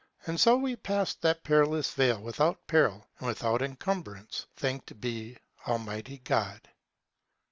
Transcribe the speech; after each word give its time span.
And 0.25 0.39
so 0.39 0.57
we 0.57 0.75
passed 0.77 1.21
that 1.21 1.43
perilous 1.43 1.91
vale 1.93 2.19
without 2.19 2.65
peril 2.65 3.05
and 3.19 3.27
without 3.27 3.61
encumbrance, 3.61 4.47
thanked 4.55 4.99
be 4.99 5.37
Almighty 5.67 6.17
God. 6.17 6.67